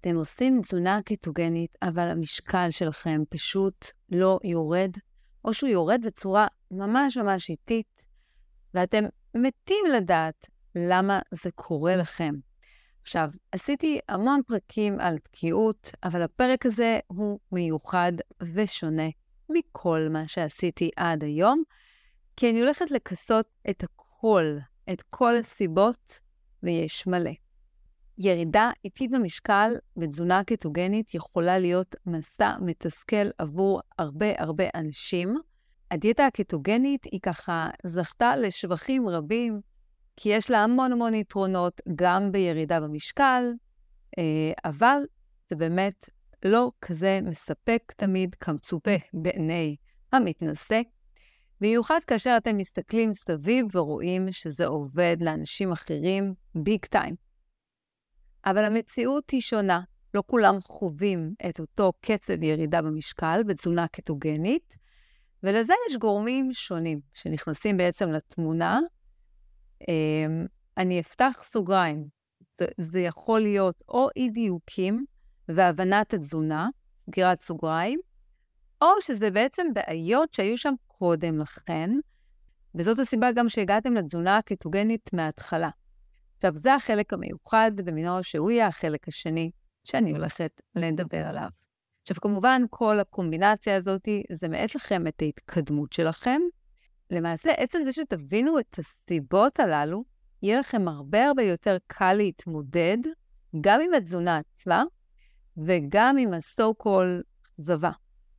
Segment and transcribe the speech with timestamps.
[0.00, 4.90] אתם עושים תזונה קטוגנית, אבל המשקל שלכם פשוט לא יורד,
[5.44, 8.04] או שהוא יורד בצורה ממש ממש איטית,
[8.74, 12.34] ואתם מתים לדעת למה זה קורה לכם.
[13.02, 18.12] עכשיו, עשיתי המון פרקים על תקיעות, אבל הפרק הזה הוא מיוחד
[18.54, 19.08] ושונה
[19.48, 21.62] מכל מה שעשיתי עד היום,
[22.36, 24.56] כי אני הולכת לכסות את הכל,
[24.92, 26.18] את כל הסיבות,
[26.62, 27.49] ויש מלא.
[28.18, 35.36] ירידה איטית במשקל בתזונה קטוגנית יכולה להיות מסע מתסכל עבור הרבה הרבה אנשים.
[35.90, 39.60] הדיאטה הקטוגנית היא ככה זכתה לשבחים רבים,
[40.16, 43.52] כי יש לה המון המון יתרונות גם בירידה במשקל,
[44.18, 45.02] אה, אבל
[45.50, 46.08] זה באמת
[46.44, 49.76] לא כזה מספק תמיד כמצופה בעיני
[50.12, 50.80] המתנשא.
[51.60, 57.29] במיוחד כאשר אתם מסתכלים סביב ורואים שזה עובד לאנשים אחרים ביג טיים.
[58.44, 59.80] אבל המציאות היא שונה.
[60.14, 64.76] לא כולם חווים את אותו קצב ירידה במשקל בתזונה קטוגנית,
[65.42, 68.80] ולזה יש גורמים שונים שנכנסים בעצם לתמונה.
[69.88, 72.04] אמ, אני אפתח סוגריים.
[72.58, 75.04] זה, זה יכול להיות או אי-דיוקים
[75.48, 78.00] והבנת התזונה, סגירת סוגריים,
[78.82, 81.90] או שזה בעצם בעיות שהיו שם קודם לכן,
[82.74, 85.70] וזאת הסיבה גם שהגעתם לתזונה הקטוגנית מההתחלה.
[86.42, 89.50] עכשיו, זה החלק המיוחד במינו שהוא יהיה החלק השני
[89.84, 91.48] שאני הולכת לדבר עליו.
[92.02, 96.40] עכשיו, כמובן, כל הקומבינציה הזאת, זה מאט לכם את ההתקדמות שלכם.
[97.10, 100.04] למעשה, עצם זה שתבינו את הסיבות הללו,
[100.42, 102.98] יהיה לכם הרבה הרבה יותר קל להתמודד
[103.60, 104.84] גם עם התזונה עצמה
[105.66, 107.90] וגם עם ה-so called אכזבה,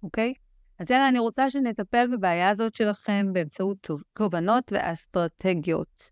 [0.03, 0.33] אוקיי?
[0.79, 6.11] אז יאללה, אני רוצה שנטפל בבעיה הזאת שלכם באמצעות תובנות ואסטרטגיות.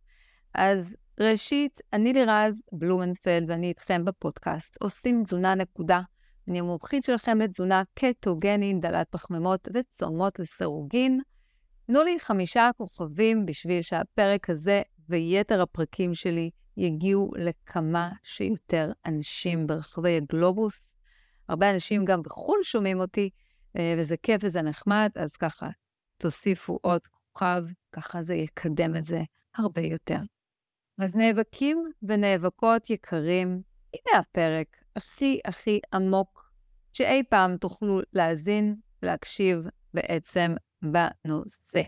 [0.53, 6.01] אז ראשית, אני לירז בלומנפלד ואני איתכם בפודקאסט, עושים תזונה נקודה.
[6.47, 11.21] אני המומחית שלכם לתזונה קטוגנית, דלת פחמימות וצומות לסירוגין.
[11.87, 20.17] תנו לי חמישה כוכבים בשביל שהפרק הזה ויתר הפרקים שלי יגיעו לכמה שיותר אנשים ברחבי
[20.17, 20.93] הגלובוס.
[21.49, 23.29] הרבה אנשים גם בחו"ל שומעים אותי,
[23.77, 25.69] אה, וזה כיף וזה נחמד, אז ככה,
[26.17, 29.21] תוסיפו עוד כוכב, ככה זה יקדם את זה
[29.57, 30.19] הרבה יותר.
[30.99, 33.61] אז נאבקים ונאבקות יקרים,
[33.93, 36.51] הנה הפרק הכי הכי עמוק
[36.93, 41.81] שאי פעם תוכלו להאזין, להקשיב בעצם בנושא.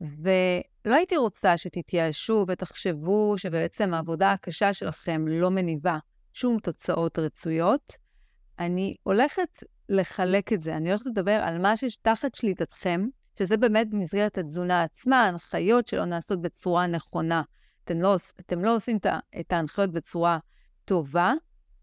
[0.00, 5.98] ולא הייתי רוצה שתתייאשו ותחשבו שבעצם העבודה הקשה שלכם לא מניבה
[6.32, 7.92] שום תוצאות רצויות.
[8.58, 13.06] אני הולכת לחלק את זה, אני הולכת לדבר על מה שיש תחת שליטתכם,
[13.38, 17.42] שזה באמת במסגרת התזונה עצמה, ההנחיות שלא נעשות בצורה נכונה.
[17.86, 18.98] אתם לא, אתם לא עושים
[19.40, 20.38] את ההנחיות בצורה
[20.84, 21.34] טובה,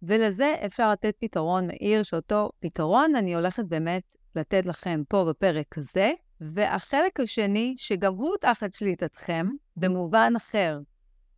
[0.03, 6.11] ולזה אפשר לתת פתרון מהיר, שאותו פתרון אני הולכת באמת לתת לכם פה בפרק הזה.
[6.41, 9.47] והחלק השני, שגם הוא תחת שליטתכם,
[9.77, 10.79] במובן אחר.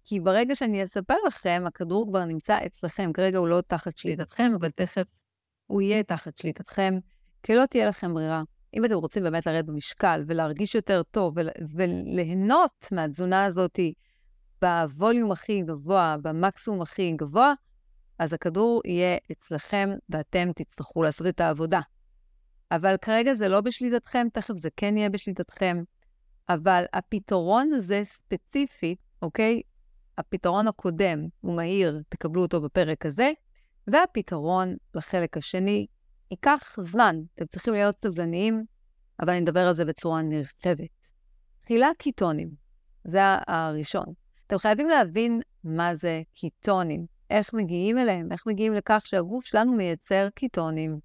[0.03, 3.13] כי ברגע שאני אספר לכם, הכדור כבר נמצא אצלכם.
[3.13, 5.05] כרגע הוא לא תחת שליטתכם, אבל תכף
[5.67, 6.99] הוא יהיה תחת שליטתכם,
[7.43, 8.43] כי לא תהיה לכם ברירה.
[8.73, 11.33] אם אתם רוצים באמת לרדת במשקל ולהרגיש יותר טוב
[11.75, 13.79] וליהנות מהתזונה הזאת
[14.65, 17.53] בווליום הכי גבוה, במקסימום הכי גבוה,
[18.19, 21.81] אז הכדור יהיה אצלכם ואתם תצטרכו לעשות את העבודה.
[22.71, 25.83] אבל כרגע זה לא בשליטתכם, תכף זה כן יהיה בשליטתכם.
[26.49, 29.61] אבל הפתרון הזה ספציפית, אוקיי?
[30.17, 33.31] הפתרון הקודם הוא מהיר, תקבלו אותו בפרק הזה,
[33.87, 35.85] והפתרון לחלק השני
[36.31, 37.15] ייקח זמן.
[37.35, 38.65] אתם צריכים להיות סבלניים,
[39.19, 41.07] אבל אני אדבר על זה בצורה נרחבת.
[41.61, 42.49] תחילה קיטונים,
[43.03, 44.25] זה הראשון.
[44.47, 50.28] אתם חייבים להבין מה זה קיטונים, איך מגיעים אליהם, איך מגיעים לכך שהגוף שלנו מייצר
[50.35, 51.00] קיטונים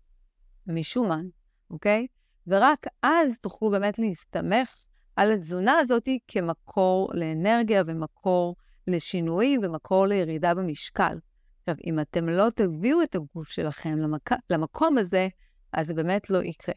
[0.67, 1.27] משומן,
[1.71, 2.07] אוקיי?
[2.47, 4.85] ורק אז תוכלו באמת להסתמך
[5.17, 8.57] על התזונה הזאת כמקור לאנרגיה ומקור
[8.87, 11.19] לשינויים ומקור לירידה במשקל.
[11.61, 14.31] עכשיו, אם אתם לא תביאו את הגוף שלכם למק...
[14.51, 15.29] למקום הזה,
[15.73, 16.75] אז זה באמת לא יקרה.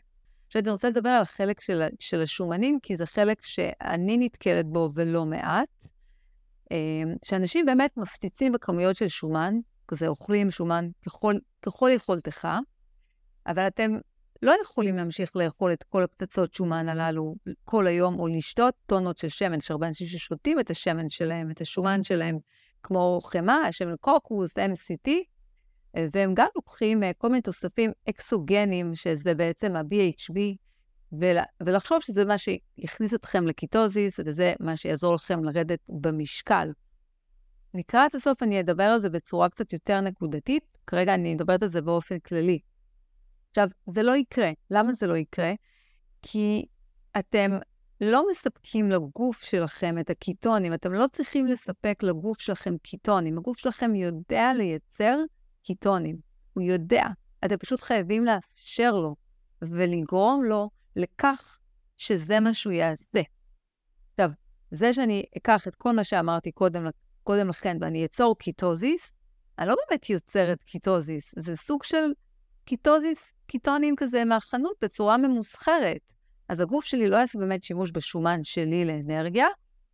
[0.48, 4.90] עכשיו, אני רוצה לדבר על החלק של, של השומנים, כי זה חלק שאני נתקלת בו
[4.96, 5.88] ולא מעט.
[6.74, 9.56] אמ, שאנשים באמת מפציצים בכמויות של שומן,
[9.88, 12.48] כזה אוכלים שומן ככל, ככל יכולתך,
[13.48, 13.92] אבל אתם
[14.42, 17.36] לא יכולים להמשיך לאכול את כל הפצצות שומן הללו
[17.66, 19.58] כל היום, או לשתות טונות של שמן.
[19.58, 22.38] יש הרבה אנשים ששותים את השמן שלהם, את השומן שלהם,
[22.84, 25.10] כמו חמאה, שמן קוקוס, MCT,
[26.14, 30.40] והם גם לוקחים אה, כל מיני תוספים אקסוגנים, שזה בעצם ה-BHB,
[31.66, 36.72] ולחשוב שזה מה שיכניס אתכם לקיטוזיס, וזה מה שיעזור לכם לרדת במשקל.
[37.74, 41.82] לקראת הסוף אני אדבר על זה בצורה קצת יותר נקודתית, כרגע אני מדברת על זה
[41.82, 42.60] באופן כללי.
[43.50, 44.52] עכשיו, זה לא יקרה.
[44.72, 45.54] למה זה לא יקרה?
[46.22, 46.66] כי
[47.20, 47.52] אתם
[48.02, 53.38] לא מספקים לגוף שלכם את הקיטונים, אתם לא צריכים לספק לגוף שלכם קיטונים.
[53.38, 55.18] הגוף שלכם יודע לייצר
[55.64, 56.18] קיטונים,
[56.54, 57.08] הוא יודע.
[57.46, 59.16] אתם פשוט חייבים לאפשר לו
[59.62, 61.60] ולגרום לו לכך
[61.98, 63.22] שזה מה שהוא יעשה.
[64.12, 64.30] עכשיו,
[64.72, 66.88] זה שאני אקח את כל מה שאמרתי קודם,
[67.24, 69.12] קודם לכן ואני אצור קיטוזיס,
[69.60, 72.12] אני לא באמת יוצרת קיטוזיס, זה סוג של
[72.66, 76.14] קיטוזיס, קיטונים כזה מהחנות בצורה ממוסחרת.
[76.50, 79.48] אז הגוף שלי לא יעשה באמת שימוש בשומן שלי לאנרגיה,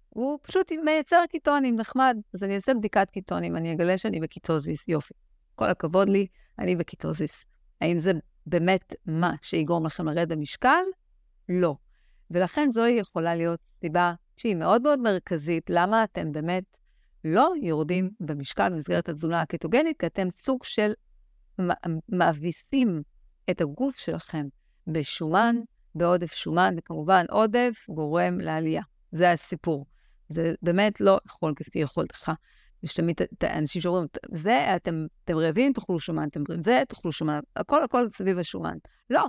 [0.10, 2.18] הוא פשוט מייצר קיטונים, נחמד.
[2.34, 5.14] אז אני אעשה בדיקת קיטונים, אני אגלה שאני בקיטוזיס, יופי.
[5.56, 6.28] כל הכבוד לי,
[6.60, 7.46] אני בקיטוזיס.
[7.82, 8.12] האם זה
[8.50, 10.84] באמת מה שיגרום לכם לרדת במשקל?
[11.50, 11.76] לא.
[12.32, 16.64] ולכן זוהי יכולה להיות סיבה שהיא מאוד מאוד מרכזית, למה אתם באמת
[17.26, 20.94] לא יורדים במשקל במסגרת התזונה הקטוגנית, כי אתם סוג של
[22.10, 23.02] מאביסים
[23.50, 24.48] את הגוף שלכם
[24.88, 25.56] בשומן,
[25.96, 28.82] בעודף שומן, וכמובן עודף גורם לעלייה.
[29.12, 29.86] זה הסיפור.
[30.30, 32.32] זה באמת לא יכול כפי יכולתך.
[32.84, 37.12] יש תמיד את האנשים שאומרים, זה, אתם, אתם רעבים, תאכלו שומן, אתם רעבים, זה, תאכלו
[37.12, 38.78] שומן, הכל הכל סביב השומן.
[39.10, 39.26] לא,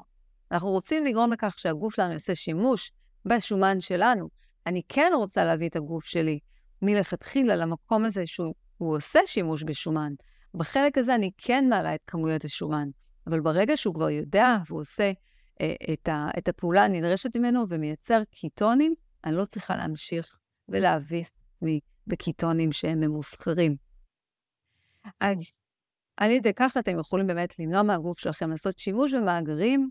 [0.52, 2.92] אנחנו רוצים לגרום לכך שהגוף שלנו יעשה שימוש
[3.24, 4.28] בשומן שלנו.
[4.66, 6.38] אני כן רוצה להביא את הגוף שלי
[6.82, 10.12] מלכתחילה למקום הזה שהוא עושה שימוש בשומן.
[10.54, 12.88] בחלק הזה אני כן מעלה את כמויות השומן,
[13.26, 15.12] אבל ברגע שהוא כבר יודע והוא עושה
[15.60, 18.94] אה, את, ה, את הפעולה הנדרשת ממנו ומייצר קיטונים,
[19.24, 20.38] אני לא צריכה להמשיך
[20.68, 23.76] ולהביס עצמי בקיטונים שהם ממוסחרים.
[25.20, 25.36] אז
[26.16, 29.90] על ידי כך אתם יכולים באמת למנוע מהגוף שלכם לעשות שימוש במאגרים,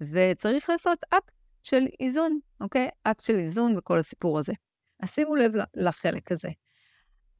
[0.00, 1.30] וצריך לעשות אקט
[1.62, 2.88] של איזון, אוקיי?
[3.04, 4.52] אקט של איזון בכל הסיפור הזה.
[5.00, 6.48] אז שימו לב לחלק הזה.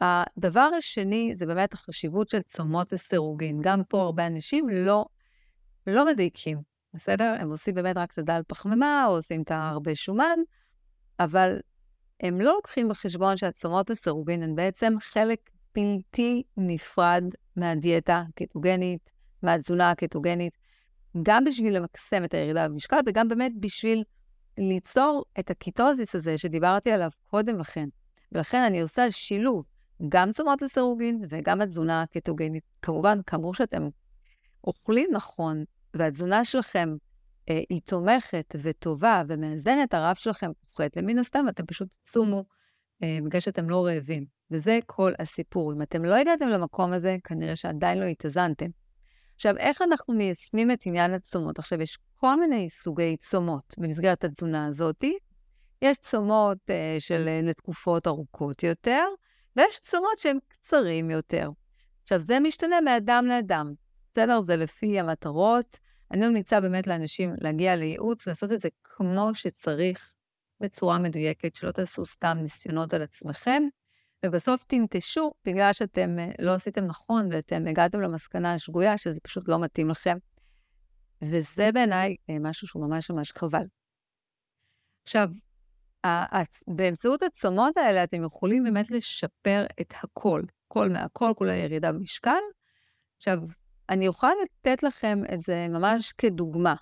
[0.01, 3.61] הדבר השני זה באמת החשיבות של צומות לסירוגין.
[3.63, 5.05] גם פה הרבה אנשים לא,
[5.87, 6.59] לא מדייקים,
[6.95, 7.35] בסדר?
[7.41, 10.39] הם עושים באמת רק את הדל פחמימה, או עושים את הרבה שומן,
[11.19, 11.61] אבל
[12.21, 15.39] הם לא לוקחים בחשבון שהצומות לסירוגין הן בעצם חלק
[15.75, 17.25] בלתי נפרד
[17.57, 19.11] מהדיאטה הקטוגנית,
[19.43, 20.53] מהתזונה הקטוגנית,
[21.23, 24.05] גם בשביל למקסם את הירידה במשקל וגם באמת בשביל
[24.59, 27.89] ליצור את הקיטוזיס הזה שדיברתי עליו קודם לכן.
[28.33, 29.65] ולכן אני עושה שילוב,
[30.09, 32.65] גם צומות לסירוגין וגם התזונה הקטוגנית.
[32.83, 33.89] כמובן, כאמור שאתם
[34.65, 35.65] אוכלים נכון,
[35.95, 36.97] והתזונה שלכם
[37.47, 42.45] היא תומכת וטובה ומאזנת, הרעב שלכם פוחת, ומן הסתם אתם פשוט תצומו
[43.03, 44.37] אה, בגלל שאתם לא רעבים.
[44.51, 45.73] וזה כל הסיפור.
[45.73, 48.67] אם אתם לא הגעתם למקום הזה, כנראה שעדיין לא התאזנתם.
[49.35, 51.59] עכשיו, איך אנחנו מיישמים את עניין הצומות?
[51.59, 55.05] עכשיו, יש כל מיני סוגי צומות במסגרת התזונה הזאת.
[55.83, 59.05] יש צומות uh, של uh, לתקופות ארוכות יותר,
[59.57, 61.51] ויש צומות שהם קצרים יותר.
[62.03, 63.73] עכשיו, זה משתנה מאדם לאדם.
[64.13, 64.41] בסדר?
[64.41, 65.79] זה לפי המטרות.
[66.11, 70.17] אני ממליצה באמת לאנשים להגיע לייעוץ, לעשות את זה כמו שצריך,
[70.61, 73.63] בצורה מדויקת, שלא תעשו סתם ניסיונות על עצמכם,
[74.25, 79.59] ובסוף תנטשו בגלל שאתם אה, לא עשיתם נכון ואתם הגעתם למסקנה השגויה שזה פשוט לא
[79.59, 80.17] מתאים לכם.
[81.23, 83.65] וזה בעיניי אה, משהו שהוא ממש ממש חבל.
[85.03, 85.29] עכשיו,
[86.69, 92.41] באמצעות הצומות האלה אתם יכולים באמת לשפר את הכל, כל מהכל, כולל ירידה במשקל.
[93.17, 93.39] עכשיו,
[93.91, 96.75] אני אוכל לתת לכם את זה ממש כדוגמה.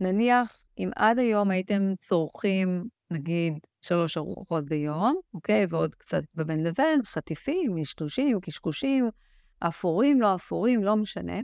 [0.00, 5.66] נניח, אם עד היום הייתם צורכים, נגיד, שלוש ארוחות ביום, אוקיי?
[5.68, 9.10] ועוד קצת בבין לבין, חטיפים, נשטושים, קשקושים,
[9.58, 11.40] אפורים, לא אפורים, לא משנה.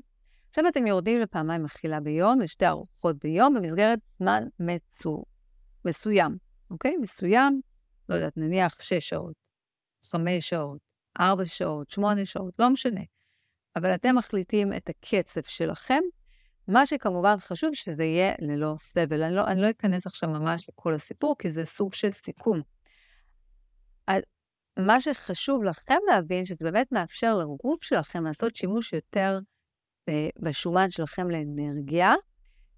[0.50, 5.24] עכשיו אתם יורדים לפעמיים אכילה ביום, לשתי ארוחות ביום, במסגרת זמן מצו...
[5.84, 6.36] מסוים,
[6.70, 6.96] אוקיי?
[6.96, 7.60] מסוים,
[8.08, 9.34] לא יודעת, נניח שש שעות,
[10.04, 10.78] חמש שעות,
[11.20, 13.00] ארבע שעות, שמונה שעות, לא משנה.
[13.76, 16.00] אבל אתם מחליטים את הקצב שלכם,
[16.68, 19.22] מה שכמובן חשוב שזה יהיה ללא סבל.
[19.22, 22.60] אני לא, אני לא אכנס עכשיו ממש לכל הסיפור, כי זה סוג של סיכום.
[24.78, 29.38] מה שחשוב לכם להבין, שזה באמת מאפשר לגוף שלכם לעשות שימוש יותר
[30.38, 32.14] בשומן שלכם לאנרגיה,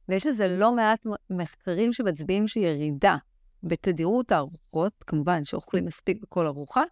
[0.08, 3.16] ויש לזה לא מעט מחקרים שמצביעים שירידה
[3.62, 6.82] בתדירות הארוחות, כמובן שאוכלים מספיק בכל ארוחה,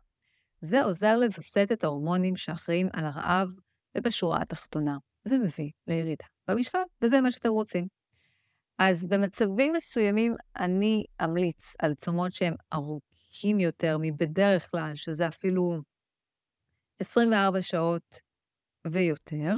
[0.60, 3.48] זה עוזר לווסת את ההורמונים שאחראים על הרעב
[3.94, 4.98] ובשורה התחתונה.
[5.24, 7.86] זה מביא לירידה במשקל, וזה מה שאתם רוצים.
[8.78, 15.78] אז במצבים מסוימים אני אמליץ על צומות שהם ארוכים יותר מבדרך כלל, שזה אפילו
[16.98, 18.20] 24 שעות
[18.86, 19.54] ויותר.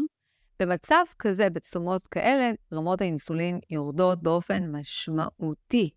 [0.60, 5.90] במצב כזה, בצומות כאלה, רמות האינסולין יורדות באופן משמעותי,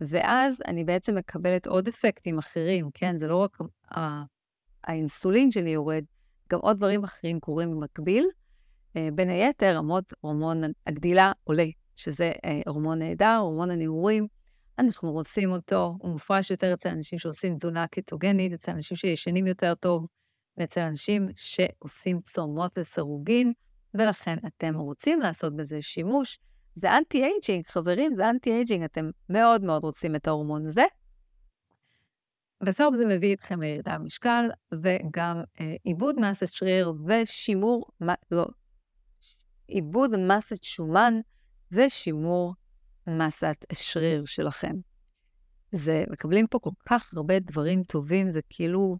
[0.00, 3.18] ואז אני בעצם מקבלת עוד אפקטים אחרים, כן?
[3.18, 3.58] זה לא רק
[4.84, 6.04] האינסולין שלי יורד,
[6.52, 8.26] גם עוד דברים אחרים קורים במקביל.
[8.96, 14.26] אה, בין היתר, רמות הורמון הגדילה עולה, שזה אה, הורמון נהדר, הורמון הנעורים.
[14.78, 19.74] אנחנו רוצים אותו, הוא מופרש יותר אצל אנשים שעושים תזונה קטוגנית, אצל אנשים שישנים יותר
[19.74, 20.06] טוב,
[20.56, 23.52] ואצל אנשים שעושים צומות לסירוגין,
[23.94, 26.38] ולכן אתם רוצים לעשות בזה שימוש.
[26.74, 30.84] זה anti-aging, חברים, זה anti-aging, אתם מאוד מאוד רוצים את ההורמון הזה.
[32.62, 37.86] בסוף זה מביא אתכם לירידה במשקל, וגם אה, איבוד מסת שריר ושימור,
[38.30, 38.46] לא,
[39.68, 41.14] איבוד מסת שומן
[41.72, 42.54] ושימור
[43.06, 44.76] מסת השריר שלכם.
[45.72, 48.98] זה, מקבלים פה כל כך הרבה דברים טובים, זה כאילו,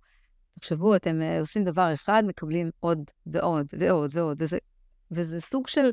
[0.60, 4.58] תחשבו, אתם אה, עושים דבר אחד, מקבלים עוד ועוד ועוד ועוד, וזה,
[5.10, 5.90] וזה סוג של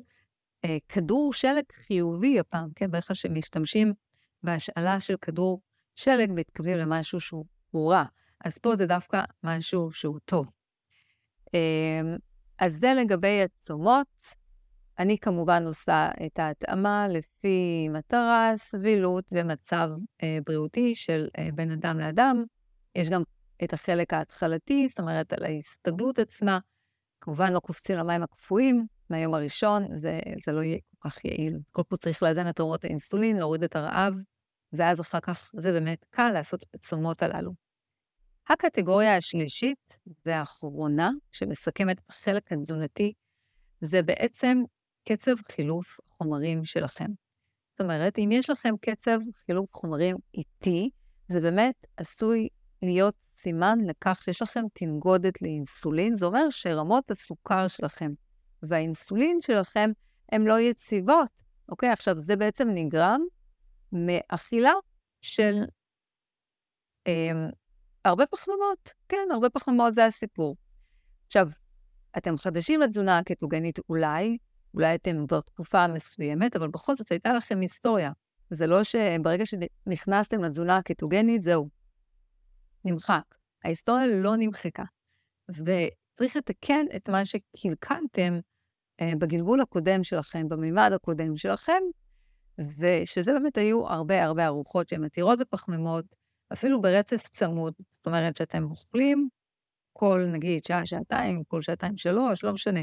[0.65, 2.87] אה, כדור שלג חיובי הפעם, כן?
[2.87, 3.93] בדרך כלל שמשתמשים
[4.43, 5.61] בהשאלה של כדור
[5.95, 7.45] שלג, מתכוונים למשהו שהוא
[7.79, 8.03] רע.
[8.45, 10.47] אז פה זה דווקא משהו שהוא טוב.
[11.55, 12.15] אה,
[12.59, 14.07] אז זה לגבי הצומות.
[14.99, 19.89] אני כמובן עושה את ההתאמה לפי מטרה, סבילות ומצב
[20.23, 22.43] אה, בריאותי של אה, בין אדם לאדם.
[22.95, 23.23] יש גם
[23.63, 26.59] את החלק ההתחלתי, זאת אומרת, על ההסתגלות עצמה.
[27.21, 31.59] כמובן לא קופצים למים הקפואים מהיום הראשון, זה, זה לא יהיה כל כך יעיל.
[31.71, 34.13] כל פה צריך לאזן את רמות האינסולין, להוריד את הרעב,
[34.73, 37.64] ואז אחר כך זה באמת קל לעשות את הצומות הללו.
[38.49, 43.13] הקטגוריה השלישית והאחרונה, שמסכמת החלק התזונתי,
[43.81, 44.63] זה בעצם
[45.07, 47.07] קצב חילוף חומרים שלכם.
[47.71, 50.89] זאת אומרת, אם יש לכם קצב חילוף חומרים איטי,
[51.29, 52.47] זה באמת עשוי
[52.81, 58.11] להיות סימן לכך שיש לכם תנגודת לאינסולין, זה אומר שרמות הסוכר שלכם
[58.63, 59.91] והאינסולין שלכם
[60.31, 61.29] הן לא יציבות.
[61.69, 63.21] אוקיי, עכשיו, זה בעצם נגרם
[63.91, 64.73] מאכילה
[65.21, 65.63] של
[67.07, 67.31] אה,
[68.05, 68.91] הרבה פחמימות.
[69.09, 70.55] כן, הרבה פחמימות זה הסיפור.
[71.27, 71.47] עכשיו,
[72.17, 74.37] אתם חדשים לתזונה הקטוגנית אולי,
[74.73, 78.11] אולי אתם בתקופה מסוימת, אבל בכל זאת הייתה לכם היסטוריה.
[78.49, 81.69] זה לא שברגע שנכנסתם לתזונה הקטוגנית, זהו,
[82.85, 83.23] נמחק.
[83.63, 84.83] ההיסטוריה לא נמחקה.
[85.49, 88.39] וצריך לתקן את מה שקלקלתם
[89.01, 91.81] אה, בגלגול הקודם שלכם, במימד הקודם שלכם,
[92.59, 96.05] ושזה באמת היו הרבה הרבה ארוחות שהן עתירות בפחמימות,
[96.53, 97.73] אפילו ברצף צמוד.
[97.93, 99.29] זאת אומרת שאתם אוכלים
[99.93, 102.79] כל, נגיד, שעה, שעתיים, כל שעתיים, שלוש, לא משנה.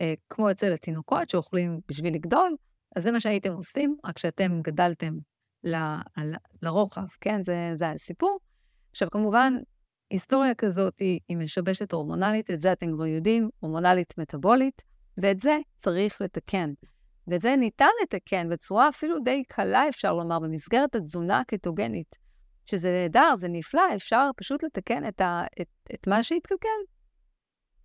[0.00, 2.56] אה, כמו אצל התינוקות שאוכלים בשביל לגדול,
[2.96, 5.14] אז זה מה שהייתם עושים, רק שאתם גדלתם
[5.64, 5.76] ל,
[6.18, 7.42] ל, לרוחב, כן?
[7.42, 8.38] זה, זה הסיפור.
[8.90, 9.54] עכשיו, כמובן,
[10.10, 14.82] היסטוריה כזאת היא, היא משבשת הורמונלית, את זה אתם כבר יודעים, הורמונלית מטאבולית,
[15.18, 16.72] ואת זה צריך לתקן.
[17.26, 22.16] ואת זה ניתן לתקן בצורה אפילו די קלה, אפשר לומר, במסגרת התזונה הקטוגנית,
[22.66, 26.68] שזה נהדר, זה נפלא, אפשר פשוט לתקן את, ה, את, את מה שהתקלקל.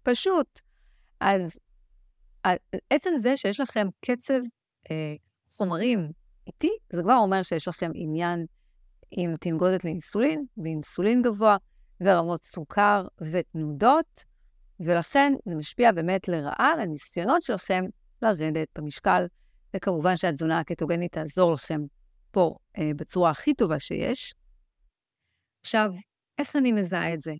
[0.03, 0.59] פשוט.
[1.19, 1.41] אז
[2.89, 4.39] עצם זה שיש לכם קצב
[4.91, 5.15] אה,
[5.57, 6.11] חומרים
[6.47, 8.45] איטי, זה כבר אומר שיש לכם עניין
[9.11, 11.57] עם תנגודת לאינסולין, ואינסולין גבוה,
[12.01, 14.23] ורמות סוכר ותנודות,
[14.79, 17.85] ולכן זה משפיע באמת לרעה על הניסיונות שלכם
[18.21, 19.25] לרדת במשקל,
[19.75, 21.81] וכמובן שהתזונה הקטוגנית תעזור לכם
[22.31, 24.33] פה אה, בצורה הכי טובה שיש.
[25.61, 25.91] עכשיו,
[26.37, 27.33] איך אני מזהה את זה?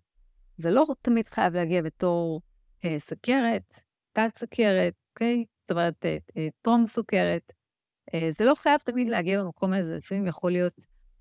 [0.58, 2.40] זה לא תמיד חייב להגיע בתור
[2.84, 3.80] אה, סכרת,
[4.12, 5.44] תת-סכרת, אוקיי?
[5.62, 7.52] זאת אומרת, אה, אה, טרום סוכרת.
[8.14, 10.72] אה, זה לא חייב תמיד להגיע במקום הזה, לפעמים יכול להיות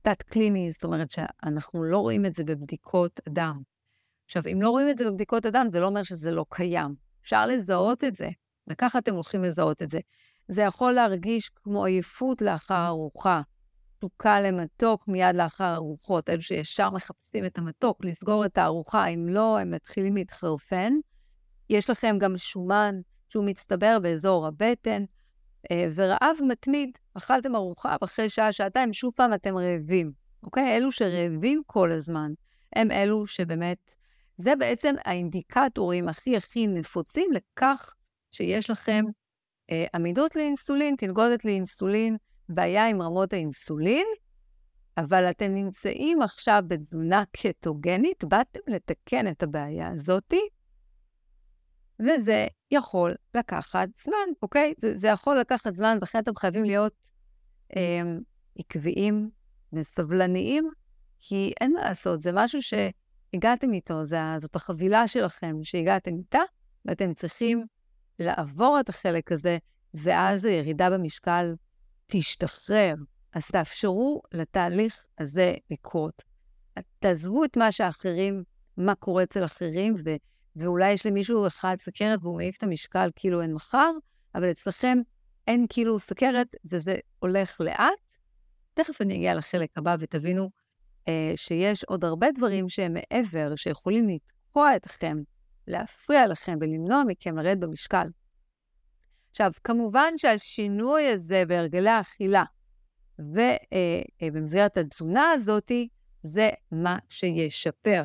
[0.01, 3.61] תת-קליני, זאת אומרת שאנחנו לא רואים את זה בבדיקות אדם.
[4.25, 6.95] עכשיו, אם לא רואים את זה בבדיקות אדם, זה לא אומר שזה לא קיים.
[7.21, 8.29] אפשר לזהות את זה,
[8.67, 9.99] וככה אתם הולכים לזהות את זה.
[10.47, 13.41] זה יכול להרגיש כמו עייפות לאחר ארוחה,
[14.01, 19.59] תשוקה למתוק מיד לאחר ארוחות, אלו שישר מחפשים את המתוק, לסגור את הארוחה, אם לא,
[19.59, 20.93] הם מתחילים להתחרפן.
[21.69, 22.95] יש לכם גם שומן
[23.29, 25.03] שהוא מצטבר באזור הבטן,
[25.71, 26.97] אה, ורעב מתמיד.
[27.13, 30.11] אכלתם ארוחה, ואחרי שעה, שעתיים, שוב פעם אתם רעבים,
[30.43, 30.77] אוקיי?
[30.77, 32.31] אלו שרעבים כל הזמן,
[32.75, 33.95] הם אלו שבאמת,
[34.37, 37.93] זה בעצם האינדיקטורים הכי הכי נפוצים לכך
[38.31, 39.05] שיש לכם
[39.71, 42.17] אה, עמידות לאינסולין, תנגודת לאינסולין,
[42.51, 44.07] בעיה עם רמות האינסולין,
[44.97, 50.41] אבל אתם נמצאים עכשיו בתזונה קטוגנית, באתם לתקן את הבעיה הזאתי,
[51.99, 54.73] וזה יכול לקחת זמן, אוקיי?
[54.77, 57.09] זה, זה יכול לקחת זמן, ולכן אתם חייבים להיות
[57.75, 58.01] אה,
[58.57, 59.29] עקביים
[59.73, 60.69] וסבלניים,
[61.19, 66.41] כי אין מה לעשות, זה משהו שהגעתם איתו, זה, זאת החבילה שלכם שהגעתם איתה,
[66.85, 67.65] ואתם צריכים
[68.19, 69.57] לעבור את החלק הזה,
[69.93, 71.53] ואז הירידה במשקל
[72.11, 72.95] תשתחרר.
[73.33, 76.23] אז תאפשרו לתהליך הזה לקרות.
[76.99, 78.43] תעזבו את מה שאחרים
[78.77, 80.15] מה קורה אצל אחרים, ו,
[80.55, 83.91] ואולי יש למישהו אחד סכרת והוא מעיף את המשקל כאילו אין מחר,
[84.35, 84.97] אבל אצלכם
[85.47, 88.17] אין כאילו סכרת וזה הולך לאט.
[88.73, 90.49] תכף אני אגיע לחלק הבא ותבינו
[91.07, 95.17] אה, שיש עוד הרבה דברים שהם מעבר, שיכולים לתקוע אתכם,
[95.67, 98.07] להפריע לכם ולמנוע מכם לרדת במשקל.
[99.31, 102.43] עכשיו, כמובן שהשינוי הזה בהרגלי האכילה
[103.19, 105.71] ובמסגרת אה, אה, התזונה הזאת,
[106.23, 108.03] זה מה שישפר.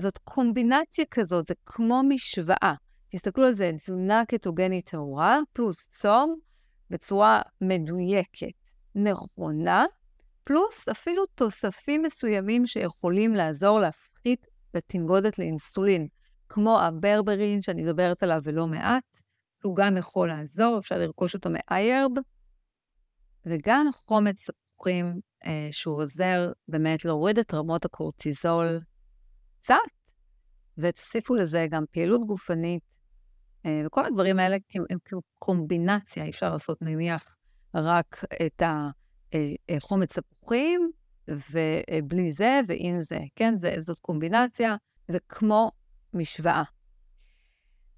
[0.00, 2.74] זאת קומבינציה כזאת, זה כמו משוואה.
[3.12, 6.38] תסתכלו על זה, תזונה קטוגנית טהורה פלוס צום
[6.90, 8.46] בצורה מדויקת,
[8.94, 9.84] נכונה,
[10.44, 16.08] פלוס אפילו תוספים מסוימים שיכולים לעזור להפחית בתנגודת לאינסולין,
[16.48, 19.20] כמו הברברין שאני מדברת עליו ולא מעט,
[19.62, 22.10] הוא גם יכול לעזור, אפשר לרכוש אותו מאיירב,
[23.46, 28.80] וגם חומץ תפוחים, אה, שהוא עוזר באמת להוריד את רמות הקורטיזול
[29.60, 29.74] קצת,
[30.78, 32.82] ותוסיפו לזה גם פעילות גופנית,
[33.66, 34.56] אה, וכל הדברים האלה
[34.90, 34.98] הם
[35.38, 37.36] קומבינציה, אי אפשר לעשות נניח
[37.74, 38.62] רק את
[39.68, 40.90] החומץ אה, אה, תפוחים,
[41.28, 43.56] ובלי זה ועם זה, כן?
[43.56, 44.76] זה, זאת קומבינציה,
[45.08, 45.70] זה כמו
[46.14, 46.62] משוואה.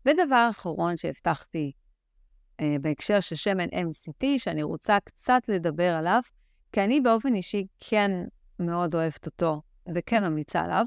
[0.06, 1.72] ודבר אחרון שהבטחתי
[2.60, 6.20] אה, בהקשר של שמן MCT, שאני רוצה קצת לדבר עליו,
[6.72, 8.10] כי אני באופן אישי כן
[8.58, 9.62] מאוד אוהבת אותו
[9.94, 10.84] וכן ממליצה עליו.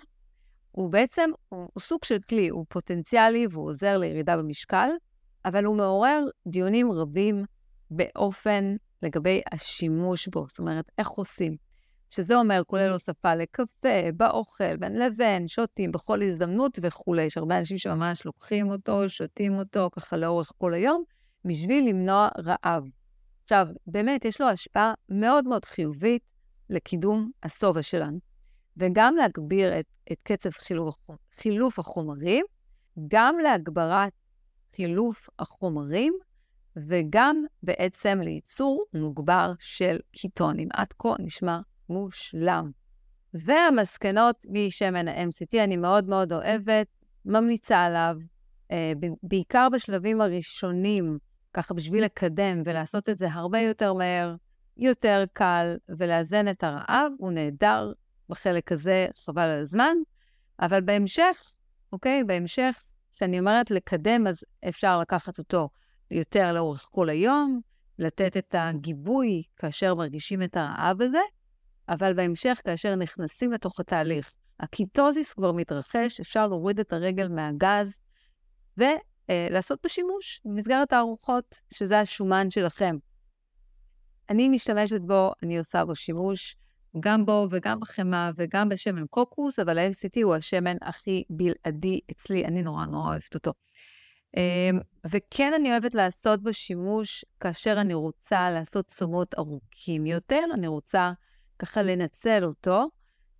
[0.71, 4.89] הוא בעצם, הוא סוג של כלי, הוא פוטנציאלי והוא עוזר לירידה במשקל,
[5.45, 7.45] אבל הוא מעורר דיונים רבים
[7.91, 11.55] באופן לגבי השימוש בו, זאת אומרת, איך עושים.
[12.13, 17.23] שזה אומר כולל הוספה לקפה, באוכל, בין לבין, שותים בכל הזדמנות וכולי.
[17.23, 21.03] יש הרבה אנשים שממש לוקחים אותו, שותים אותו ככה לאורך כל היום,
[21.45, 22.83] בשביל למנוע רעב.
[23.43, 26.21] עכשיו, באמת, יש לו השפעה מאוד מאוד חיובית
[26.69, 28.19] לקידום השובע שלנו,
[28.77, 30.95] וגם להגביר את, את קצב חילוף,
[31.35, 32.45] חילוף החומרים,
[33.07, 34.13] גם להגברת
[34.75, 36.13] חילוף החומרים,
[36.75, 40.67] וגם בעצם לייצור מוגבר של קיטונים.
[40.73, 41.59] עד כה נשמע
[41.93, 42.71] מושלם.
[43.33, 46.87] והמסקנות משמן ה-MCT, אני מאוד מאוד אוהבת,
[47.25, 48.15] ממליצה עליו,
[48.71, 51.17] אה, בעיקר בשלבים הראשונים,
[51.53, 54.35] ככה בשביל לקדם ולעשות את זה הרבה יותר מהר,
[54.77, 57.91] יותר קל, ולאזן את הרעב, הוא נהדר
[58.29, 59.95] בחלק הזה, חבל על הזמן,
[60.59, 61.55] אבל בהמשך,
[61.93, 62.23] אוקיי?
[62.23, 62.83] בהמשך,
[63.15, 65.69] כשאני אומרת לקדם, אז אפשר לקחת אותו
[66.11, 67.61] יותר לאורך כל היום,
[67.99, 71.21] לתת את הגיבוי כאשר מרגישים את הרעב הזה,
[71.89, 77.95] אבל בהמשך, כאשר נכנסים לתוך התהליך, הקיטוזיס כבר מתרחש, אפשר להוריד את הרגל מהגז
[78.77, 82.95] ולעשות אה, בשימוש במסגרת הארוחות, שזה השומן שלכם.
[84.29, 86.55] אני משתמשת בו, אני עושה בו שימוש,
[86.99, 92.63] גם בו וגם בחמאה וגם בשמן קוקוס, אבל ה-MCT הוא השמן הכי בלעדי אצלי, אני
[92.63, 93.53] נורא נורא אוהבת אותו.
[94.37, 94.79] אמ,
[95.11, 101.11] וכן אני אוהבת לעשות בו שימוש כאשר אני רוצה לעשות צומות ארוכים יותר, אני רוצה
[101.59, 102.89] ככה לנצל אותו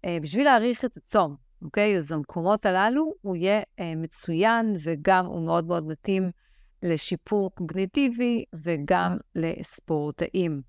[0.05, 1.97] אה, בשביל להאריך את הצום, אוקיי?
[1.97, 6.31] אז במקומות הללו הוא יהיה אה, מצוין, וגם הוא מאוד מאוד מתאים
[6.83, 10.61] לשיפור קוגניטיבי וגם לספורטאים.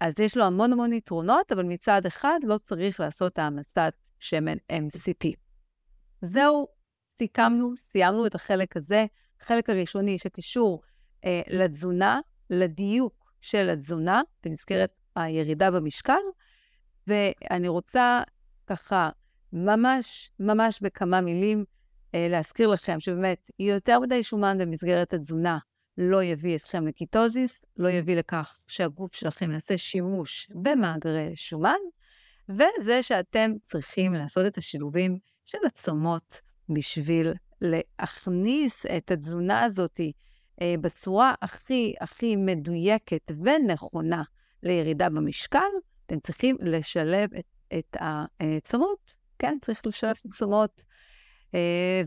[0.00, 5.28] אז יש לו המון המון יתרונות, אבל מצד אחד לא צריך לעשות העמסת שמן MCT.
[6.22, 6.68] זהו,
[7.18, 9.06] סיכמנו, סיימנו את החלק הזה,
[9.40, 10.82] החלק הראשוני שקשור
[11.24, 12.20] אה, לתזונה,
[12.50, 16.20] לדיוק של התזונה במסגרת הירידה במשקל,
[17.06, 18.22] ואני רוצה
[18.66, 19.10] ככה,
[19.52, 21.64] ממש, ממש בכמה מילים,
[22.14, 25.58] אה, להזכיר לכם שבאמת, יותר מדי שומן במסגרת התזונה
[25.98, 31.78] לא יביא אתכם לקיטוזיס, לא יביא לכך שהגוף שלכם יעשה שימוש במאגרי שומן,
[32.48, 40.00] וזה שאתם צריכים לעשות את השילובים של הצומות בשביל להכניס את התזונה הזאת
[40.62, 44.22] אה, בצורה הכי הכי מדויקת ונכונה
[44.62, 45.58] לירידה במשקל,
[46.12, 47.44] אתם צריכים לשלב את,
[47.78, 47.96] את
[48.40, 49.58] הצומות, כן?
[49.62, 50.84] צריך לשלב את הצומות.
[51.50, 51.54] Uh,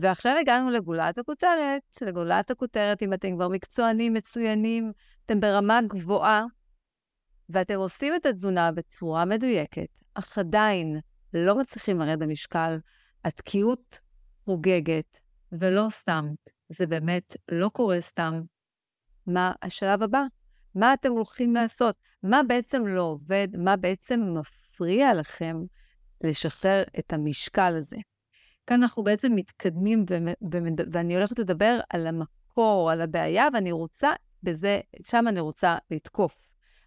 [0.00, 1.82] ועכשיו הגענו לגולת הכותרת.
[2.02, 4.92] לגולת הכותרת, אם אתם כבר מקצוענים מצוינים,
[5.26, 6.44] אתם ברמה גבוהה,
[7.48, 11.00] ואתם עושים את התזונה בצורה מדויקת, אך עדיין
[11.34, 12.78] לא מצליחים לרדת במשקל,
[13.24, 13.98] התקיעות
[14.44, 15.20] חוגגת,
[15.52, 16.26] ולא סתם,
[16.68, 18.40] זה באמת לא קורה סתם.
[19.26, 20.22] מה השלב הבא?
[20.76, 21.96] מה אתם הולכים לעשות?
[22.22, 23.48] מה בעצם לא עובד?
[23.58, 25.56] מה בעצם מפריע לכם
[26.24, 27.96] לשחרר את המשקל הזה?
[28.66, 30.04] כאן אנחנו בעצם מתקדמים,
[30.92, 34.12] ואני הולכת לדבר על המקור, על הבעיה, ואני רוצה,
[34.42, 36.36] בזה, שם אני רוצה לתקוף.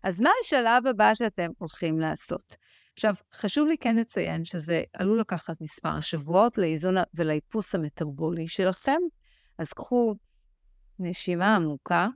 [0.04, 2.56] אז מה השלב הבא שאתם הולכים לעשות?
[2.94, 9.00] עכשיו, חשוב לי כן לציין שזה עלול לקחת מספר שבועות לאיזון ולאיפוס המטבולי שלכם,
[9.58, 10.16] אז קחו
[11.00, 12.08] נשימה עמוקה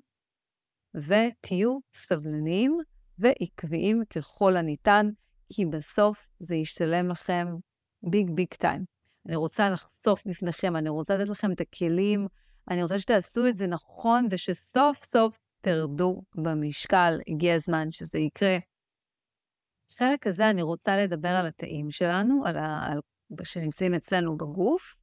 [0.95, 2.79] ותהיו סבלניים
[3.19, 5.09] ועקביים ככל הניתן,
[5.53, 7.47] כי בסוף זה ישתלם לכם
[8.03, 8.85] ביג ביג טיים.
[9.27, 12.27] אני רוצה לחשוף בפניכם, אני רוצה לתת לכם את הכלים,
[12.69, 17.19] אני רוצה שתעשו את זה נכון ושסוף סוף תרדו במשקל.
[17.27, 18.57] הגיע הזמן שזה יקרה.
[19.89, 22.91] בחלק הזה אני רוצה לדבר על התאים שלנו, על ה...
[22.91, 22.99] על...
[23.43, 24.95] שנמצאים אצלנו בגוף,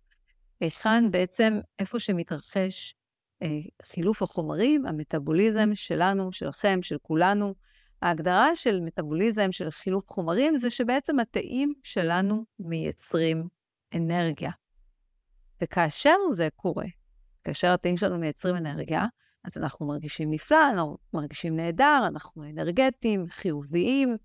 [0.61, 2.95] היכן בעצם, איפה שמתרחש
[3.83, 7.55] חילוף החומרים, המטאבוליזם שלנו, שלכם, של כולנו.
[8.03, 13.49] ההגדרה של מטאבוליזם, של חילוף חומרים, זה שבעצם התאים שלנו מייצרים
[13.95, 14.51] אנרגיה.
[15.63, 16.85] וכאשר זה קורה,
[17.45, 19.07] כאשר התאים שלנו מייצרים אנרגיה,
[19.45, 24.17] אז אנחנו מרגישים נפלא, אנחנו מרגישים נהדר, אנחנו אנרגטיים, חיוביים,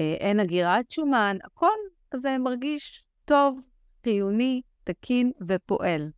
[0.00, 1.76] אה, אין הגירת שומן, הכל
[2.10, 3.60] כזה מרגיש טוב,
[4.04, 6.10] חיוני, תקין ופועל.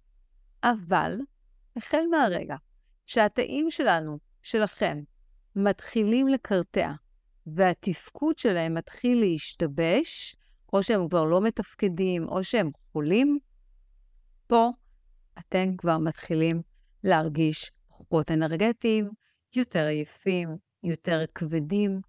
[0.62, 1.18] אבל
[1.78, 2.56] החל מהרגע
[3.06, 5.00] שהתאים שלנו, שלכם,
[5.56, 6.92] מתחילים לקרטע,
[7.46, 10.36] והתפקוד שלהם מתחיל להשתבש,
[10.72, 13.38] או שהם כבר לא מתפקדים, או שהם חולים,
[14.46, 14.70] פה
[15.38, 16.62] אתם כבר מתחילים
[17.04, 19.10] להרגיש פחות אנרגטיים,
[19.54, 22.00] יותר עייפים, יותר כבדים,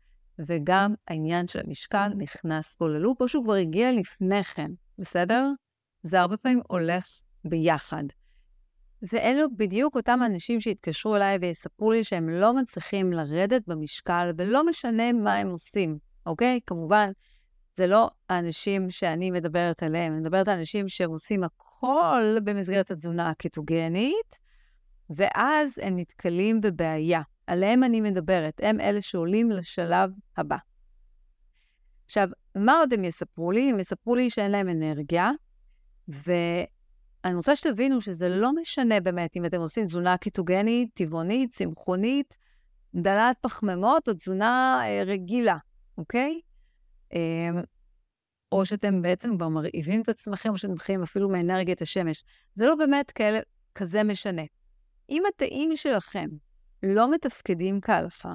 [0.48, 5.52] וגם העניין של המשקל נכנס פה ללופ, או שהוא כבר הגיע לפני כן, בסדר?
[6.04, 7.06] זה הרבה פעמים הולך
[7.46, 8.04] ביחד.
[9.02, 15.14] ואלו בדיוק אותם אנשים שהתקשרו אליי ויספרו לי שהם לא מצליחים לרדת במשקל, ולא משנה
[15.14, 16.60] מה הם עושים, אוקיי?
[16.68, 17.12] כמובן,
[17.76, 23.30] זה לא האנשים שאני מדברת עליהם, אני מדברת על אנשים שהם עושים הכל במסגרת התזונה
[23.30, 24.40] הקטוגנית,
[25.10, 27.22] ואז הם נתקלים בבעיה.
[27.48, 30.58] עליהם אני מדברת, הם אלה שעולים לשלב הבא.
[32.06, 33.70] עכשיו, מה עוד הם יספרו לי?
[33.70, 35.32] הם יספרו לי שאין להם אנרגיה,
[37.24, 42.38] ואני רוצה שתבינו שזה לא משנה באמת אם אתם עושים תזונה קיטוגנית, טבעונית, צמחונית,
[42.96, 45.58] דלת פחמימות או תזונה אה, רגילה,
[45.98, 46.42] אוקיי?
[47.14, 47.50] אה,
[48.52, 52.24] או שאתם בעצם כבר מרעיבים את עצמכם, או שאתם חיים אפילו מאנרגיית השמש.
[52.56, 53.40] זה לא באמת כאלה,
[53.76, 54.42] כזה משנה.
[55.10, 56.30] אם התאים שלכם
[56.84, 58.34] לא מתפקדים כהלכה,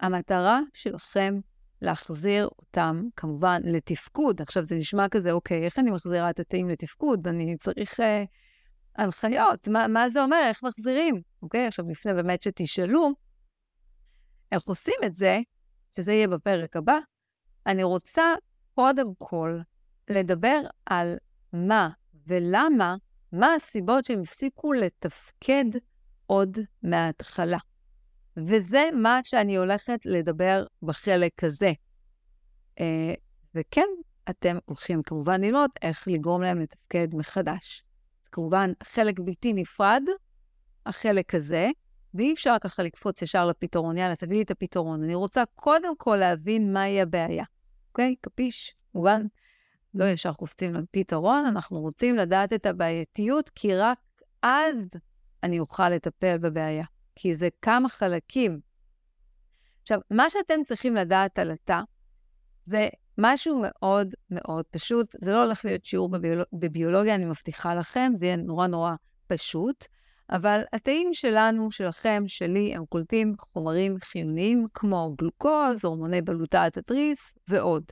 [0.00, 1.40] המטרה שלכם
[1.82, 4.42] להחזיר אותם, כמובן, לתפקוד.
[4.42, 7.28] עכשיו, זה נשמע כזה, אוקיי, איך אני מחזירה את התאים לתפקוד?
[7.28, 8.24] אני צריך אה,
[8.96, 10.40] הנחיות, מה, מה זה אומר?
[10.48, 11.22] איך מחזירים?
[11.42, 13.10] אוקיי, עכשיו, לפני באמת שתשאלו
[14.52, 15.40] איך עושים את זה,
[15.96, 16.98] שזה יהיה בפרק הבא,
[17.66, 18.34] אני רוצה
[18.74, 19.58] קודם כל
[20.10, 21.16] לדבר על
[21.52, 21.90] מה
[22.26, 22.96] ולמה,
[23.32, 25.64] מה הסיבות שהם הפסיקו לתפקד
[26.26, 27.58] עוד מההתחלה.
[28.36, 31.72] וזה מה שאני הולכת לדבר בחלק הזה.
[32.78, 32.82] Uh,
[33.54, 33.86] וכן,
[34.30, 37.84] אתם הולכים כמובן ללמוד איך לגרום להם לתפקד מחדש.
[38.22, 40.02] זה כמובן חלק בלתי נפרד,
[40.86, 41.70] החלק הזה,
[42.14, 43.96] ואי אפשר ככה לקפוץ ישר לפתרון.
[43.96, 45.04] יאללה, תביא לי את הפתרון.
[45.04, 47.44] אני רוצה קודם כל להבין מהי הבעיה.
[47.88, 48.14] אוקיי?
[48.20, 48.74] קפיש?
[48.94, 49.26] מובן?
[49.94, 53.98] לא ישר קופצים לפתרון, אנחנו רוצים לדעת את הבעייתיות, כי רק
[54.42, 54.74] אז
[55.42, 58.60] אני אוכל לטפל בבעיה, כי זה כמה חלקים.
[59.82, 61.80] עכשיו, מה שאתם צריכים לדעת על התא,
[62.66, 65.16] זה משהו מאוד מאוד פשוט.
[65.20, 66.46] זה לא הולך להיות שיעור בביולוג...
[66.52, 68.94] בביולוגיה, אני מבטיחה לכם, זה יהיה נורא נורא
[69.26, 69.86] פשוט,
[70.30, 77.84] אבל התאים שלנו, שלכם, שלי, הם קולטים חומרים חיוניים כמו גלוקוז, הורמוני בלוטת התריס ועוד,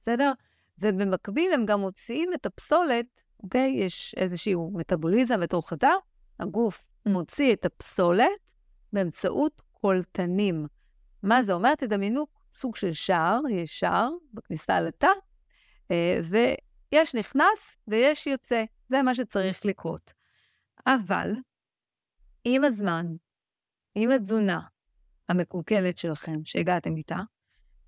[0.00, 0.32] בסדר?
[0.78, 3.06] ובמקביל הם גם מוציאים את הפסולת,
[3.42, 3.70] אוקיי?
[3.70, 5.92] יש איזשהו מטאבוליזם בתוך התא,
[6.40, 8.47] הגוף מוציא את הפסולת
[8.92, 10.66] באמצעות קולטנים.
[11.22, 11.74] מה זה אומר?
[11.74, 15.10] תדמיינו סוג של שער, יש שער בכניסה לתא,
[15.90, 18.64] אה, ויש נכנס ויש יוצא.
[18.88, 20.12] זה מה שצריך לקרות.
[20.86, 21.32] אבל
[22.44, 23.06] עם הזמן,
[23.94, 24.60] עם התזונה
[25.28, 27.18] המקולקלת שלכם, שהגעתם איתה,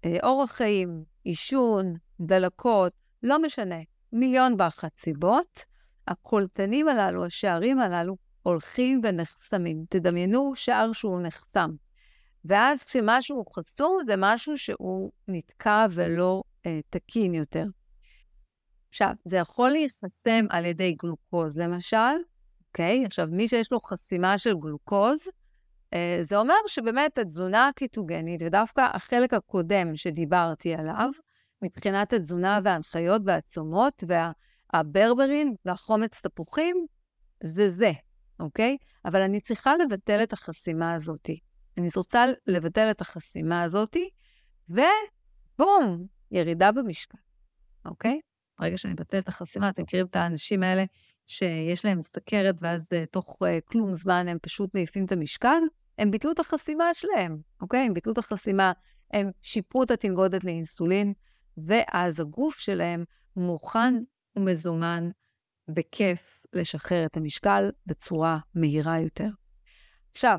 [0.04, 3.78] אה, אורח חיים, עישון, דלקות, לא משנה,
[4.12, 5.64] מיליון ואחת סיבות,
[6.08, 9.84] הקולטנים הללו, השערים הללו, הולכים ונחסמים.
[9.88, 11.70] תדמיינו שער שהוא נחסם.
[12.44, 17.64] ואז כשמשהו חסום, זה משהו שהוא נתקע ולא אה, תקין יותר.
[18.88, 22.16] עכשיו, זה יכול להיחסם על ידי גלוקוז, למשל,
[22.68, 23.04] אוקיי?
[23.04, 25.28] עכשיו, מי שיש לו חסימה של גלוקוז,
[25.94, 31.10] אה, זה אומר שבאמת התזונה הקיטוגנית, ודווקא החלק הקודם שדיברתי עליו,
[31.62, 34.04] מבחינת התזונה וההנחיות והצומות
[34.72, 36.86] והברברין והחומץ תפוחים,
[37.42, 37.92] זה זה,
[38.40, 38.76] אוקיי?
[39.04, 41.30] אבל אני צריכה לבטל את החסימה הזאת.
[41.78, 43.96] אני רוצה לבטל את החסימה הזאת,
[44.68, 47.18] ובום, ירידה במשקל,
[47.84, 48.20] אוקיי?
[48.60, 50.84] ברגע שאני מבטל את החסימה, אתם מכירים את האנשים האלה
[51.26, 55.62] שיש להם סכרת, ואז uh, תוך uh, כלום זמן הם פשוט מעיפים את המשקל?
[55.98, 57.80] הם ביטלו את החסימה שלהם, אוקיי?
[57.80, 58.72] הם ביטלו את החסימה,
[59.12, 61.12] הם שיפרו את התנגודת לאינסולין,
[61.66, 63.04] ואז הגוף שלהם
[63.36, 63.94] מוכן
[64.36, 65.10] ומזומן
[65.68, 69.28] בכיף לשחרר את המשקל בצורה מהירה יותר.
[70.10, 70.38] עכשיו,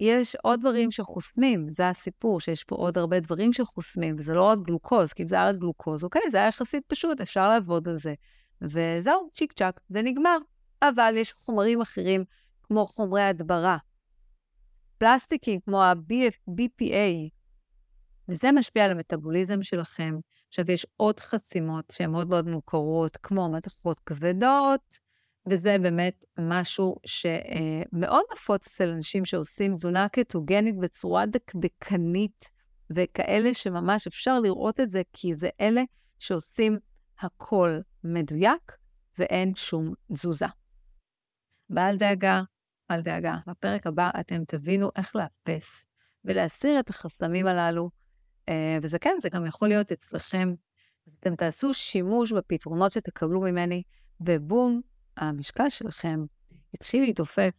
[0.00, 4.58] יש עוד דברים שחוסמים, זה הסיפור, שיש פה עוד הרבה דברים שחוסמים, וזה לא רק
[4.58, 7.98] גלוקוז, כי אם זה היה רק גלוקוז, אוקיי, זה היה יחסית פשוט, אפשר לעבוד על
[7.98, 8.14] זה.
[8.62, 10.36] וזהו, צ'יק צ'אק, זה נגמר.
[10.82, 12.24] אבל יש חומרים אחרים,
[12.62, 13.76] כמו חומרי הדברה,
[14.98, 17.30] פלסטיקים, כמו ה-BPA,
[18.28, 20.14] וזה משפיע על המטאבוליזם שלכם.
[20.48, 24.98] עכשיו, יש עוד חסימות שהן מאוד מאוד מוכרות, כמו מתכות כבדות,
[25.48, 32.50] וזה באמת משהו שמאוד נפוץ אצל אנשים שעושים תזונה קטוגנית בצורה דקדקנית,
[32.90, 35.82] וכאלה שממש אפשר לראות את זה, כי זה אלה
[36.18, 36.78] שעושים
[37.20, 38.72] הכל מדויק
[39.18, 40.46] ואין שום תזוזה.
[41.70, 42.42] ואל דאגה,
[42.90, 45.84] אל דאגה, בפרק הבא אתם תבינו איך לאפס
[46.24, 47.90] ולהסיר את החסמים הללו,
[48.48, 50.54] אה, וזה כן, זה גם יכול להיות אצלכם.
[51.20, 53.82] אתם תעשו שימוש בפתרונות שתקבלו ממני,
[54.20, 54.80] ובום,
[55.16, 56.24] המשקל שלכם
[56.74, 57.52] התחיל להתעופף,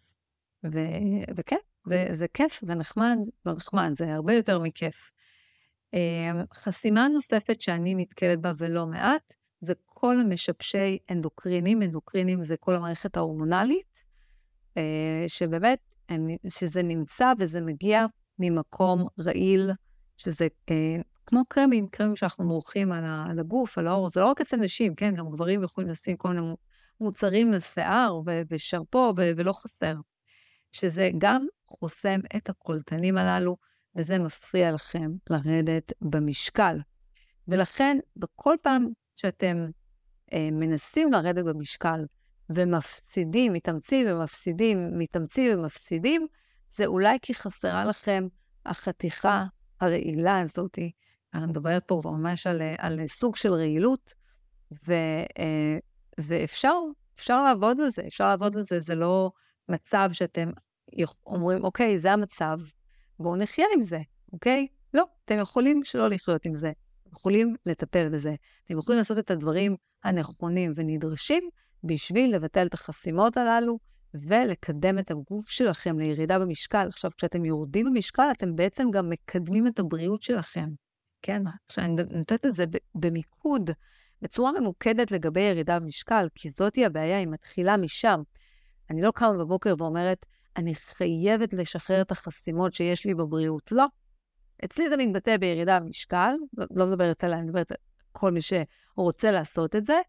[0.65, 1.57] ו- וכן,
[1.89, 5.11] זה, זה כיף, זה נחמד, לא נחמד, זה הרבה יותר מכיף.
[5.93, 5.99] אמ,
[6.53, 13.17] חסימה נוספת שאני נתקלת בה ולא מעט, זה כל המשבשי אנדוקרינים, אנדוקרינים זה כל המערכת
[13.17, 14.03] ההורמונלית,
[14.77, 15.79] אה, שבאמת,
[16.47, 18.05] שזה נמצא וזה מגיע
[18.39, 19.71] ממקום רעיל,
[20.17, 24.57] שזה אה, כמו קרמים, קרמים שאנחנו מורחים על הגוף, על האור, זה לא רק אצל
[24.57, 26.53] נשים, כן, גם גברים יכולים לשים כל מיני
[27.01, 29.95] מוצרים לשיער ו- ושרפו ו- ולא חסר.
[30.75, 33.57] שזה גם חוסם את הקולטנים הללו,
[33.95, 36.77] וזה מפריע לכם לרדת במשקל.
[37.47, 39.65] ולכן, בכל פעם שאתם
[40.33, 42.05] אה, מנסים לרדת במשקל
[42.49, 46.27] ומפסידים, מתאמצים ומפסידים, מתאמצים ומפסידים,
[46.69, 48.27] זה אולי כי חסרה לכם
[48.65, 49.45] החתיכה
[49.81, 50.79] הרעילה הזאת.
[51.35, 54.13] אני מדברת פה ממש על, על סוג של רעילות,
[54.87, 54.93] ו,
[55.39, 55.77] אה,
[56.17, 56.73] ואפשר,
[57.15, 59.31] אפשר לעבוד על זה, אפשר לעבוד על זה, זה לא
[59.69, 60.49] מצב שאתם
[61.25, 62.59] אומרים, אוקיי, זה המצב,
[63.19, 63.99] בואו נחיה עם זה,
[64.33, 64.67] אוקיי?
[64.93, 66.71] לא, אתם יכולים שלא לחיות עם זה,
[67.03, 71.49] אתם יכולים לטפל בזה, אתם יכולים לעשות את הדברים הנכונים ונדרשים
[71.83, 73.79] בשביל לבטל את החסימות הללו
[74.13, 76.87] ולקדם את הגוף שלכם לירידה במשקל.
[76.87, 80.69] עכשיו, כשאתם יורדים במשקל, אתם בעצם גם מקדמים את הבריאות שלכם,
[81.25, 81.41] כן?
[81.67, 83.69] עכשיו, אני נותנת את זה במיקוד.
[84.21, 88.21] בצורה ממוקדת לגבי ירידה במשקל, כי זאתי הבעיה, היא מתחילה משם.
[88.89, 90.25] אני לא קמה בבוקר ואומרת,
[90.57, 93.71] אני חייבת לשחרר את החסימות שיש לי בבריאות.
[93.71, 93.85] לא.
[94.65, 97.77] אצלי זה מתבטא בירידה במשקל, לא, לא מדברת עליי, אני מדברת על
[98.11, 99.99] כל מי שרוצה לעשות את זה.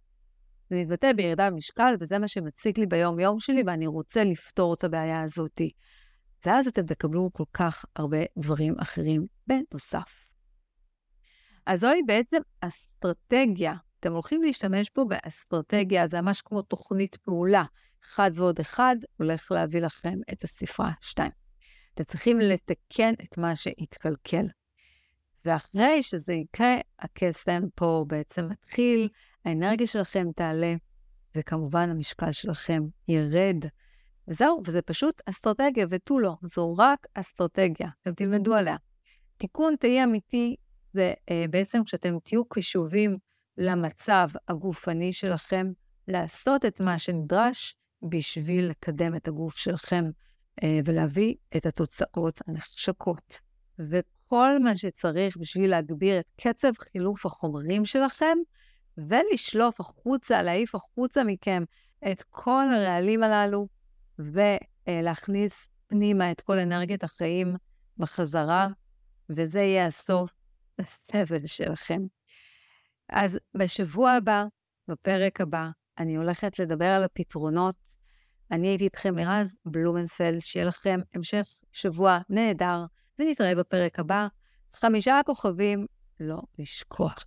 [0.70, 5.22] זה מתבטא בירידה במשקל, וזה מה שמציק לי ביום-יום שלי, ואני רוצה לפתור את הבעיה
[5.22, 5.60] הזאת.
[6.46, 10.25] ואז אתם תקבלו כל כך הרבה דברים אחרים בנוסף.
[11.66, 17.64] אז זוהי בעצם אסטרטגיה אתם הולכים להשתמש פה באסטרטגיה, זה ממש כמו תוכנית פעולה.
[18.04, 21.30] אחד ועוד אחד הולך להביא לכם את הספרה 2.
[21.94, 24.46] אתם צריכים לתקן את מה שהתקלקל.
[25.44, 29.08] ואחרי שזה יקרה, הקסם פה בעצם מתחיל,
[29.44, 30.74] האנרגיה שלכם תעלה,
[31.36, 33.64] וכמובן המשקל שלכם ירד.
[34.28, 38.76] וזהו, וזה פשוט אסטרטגיה ותו לא, זו רק אסטרטגיה, אתם תלמדו עליה.
[39.36, 40.56] תיקון תהי אמיתי
[40.96, 43.18] זה אה, בעצם כשאתם תהיו קשובים
[43.58, 45.72] למצב הגופני שלכם,
[46.08, 50.04] לעשות את מה שנדרש בשביל לקדם את הגוף שלכם
[50.62, 53.40] אה, ולהביא את התוצאות הנחשקות.
[53.78, 58.38] וכל מה שצריך בשביל להגביר את קצב חילוף החומרים שלכם,
[58.98, 61.64] ולשלוף החוצה, להעיף החוצה מכם
[62.12, 63.68] את כל הרעלים הללו,
[64.18, 67.54] ולהכניס פנימה את כל אנרגיית החיים
[67.98, 68.68] בחזרה,
[69.30, 70.34] וזה יהיה הסוף
[70.78, 72.00] לסבל שלכם.
[73.08, 74.44] אז בשבוע הבא,
[74.88, 77.76] בפרק הבא, אני הולכת לדבר על הפתרונות.
[78.50, 82.84] אני הייתי איתכם מרז בלומנפלד, שיהיה לכם המשך שבוע נהדר,
[83.18, 84.26] ונתראה בפרק הבא.
[84.72, 85.86] חמישה כוכבים,
[86.20, 87.24] לא לשכוח.